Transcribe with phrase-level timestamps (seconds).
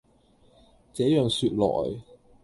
[0.95, 2.01] 這樣說來，